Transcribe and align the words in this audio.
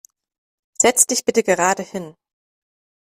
Setz 0.81 1.05
dich 1.05 1.25
bitte 1.25 1.43
gerade 1.43 1.83
hin! 1.83 2.15